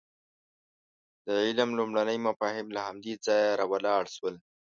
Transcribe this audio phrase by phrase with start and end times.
[1.25, 4.35] د علم لومړني مفاهیم له همدې ځایه راولاړ شول.